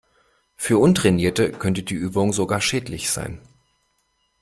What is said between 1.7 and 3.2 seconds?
die Übung sogar schädlich